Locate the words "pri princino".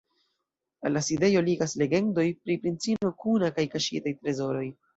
2.47-3.13